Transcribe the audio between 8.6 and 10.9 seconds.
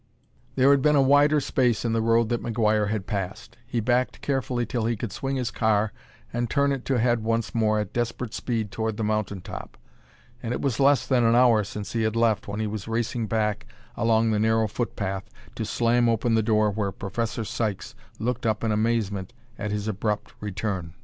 toward the mountain top. And it was